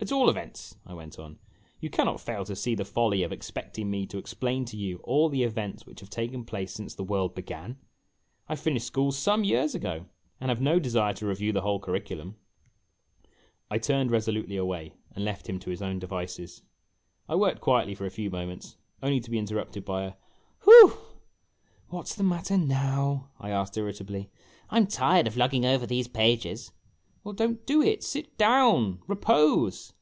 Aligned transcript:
"At 0.00 0.12
all 0.12 0.28
events," 0.28 0.76
I 0.84 0.92
went 0.92 1.18
on, 1.18 1.38
"you 1.80 1.88
can 1.88 2.04
not 2.04 2.20
fail 2.20 2.44
to 2.44 2.54
see 2.54 2.74
the 2.74 2.84
folly 2.84 3.22
of 3.22 3.32
expecting 3.32 3.90
me 3.90 4.04
to 4.08 4.18
explain 4.18 4.66
to 4.66 4.76
you 4.76 4.98
all 4.98 5.30
the 5.30 5.44
events 5.44 5.86
which 5.86 6.00
have 6.00 6.10
taken 6.10 6.44
place 6.44 6.74
since 6.74 6.94
the 6.94 7.02
world 7.02 7.34
began. 7.34 7.78
I 8.46 8.54
finished 8.56 8.86
school 8.86 9.12
some 9.12 9.44
years 9.44 9.74
ago, 9.74 10.04
and 10.38 10.50
have 10.50 10.60
no 10.60 10.78
desire 10.78 11.14
to 11.14 11.26
review 11.26 11.54
the 11.54 11.62
whole 11.62 11.78
curriculum." 11.80 12.36
I 13.70 13.78
turned 13.78 14.10
resolutely 14.10 14.58
away 14.58 14.92
and 15.12 15.24
left 15.24 15.48
him 15.48 15.58
to 15.60 15.70
his 15.70 15.80
own 15.80 16.00
devices. 16.00 16.60
I 17.26 17.34
worked 17.36 17.62
quietly 17.62 17.94
for 17.94 18.04
a 18.04 18.10
few 18.10 18.28
moments, 18.28 18.76
only 19.02 19.20
to 19.20 19.30
be 19.30 19.38
interrupted 19.38 19.86
by 19.86 20.04
a 20.04 20.12
"Whew!" 20.64 20.98
"What 21.88 22.08
's 22.08 22.14
the 22.14 22.22
matter 22.24 22.58
now?" 22.58 23.30
I 23.40 23.48
asked, 23.48 23.78
irritably." 23.78 24.28
I 24.68 24.76
'm 24.76 24.86
tired 24.86 25.26
of 25.26 25.38
lugging 25.38 25.64
over 25.64 25.86
these 25.86 26.08
pages!" 26.08 26.72
"Well, 27.24 27.32
don't 27.32 27.64
do 27.66 27.80
it. 27.80 28.04
Sit 28.04 28.36
down. 28.36 28.98
Repose." 29.06 29.94